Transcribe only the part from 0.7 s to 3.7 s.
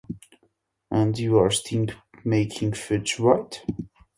And you're still making fudge, right?